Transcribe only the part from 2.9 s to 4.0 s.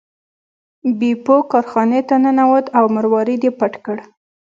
مروارید یې پټ کړ.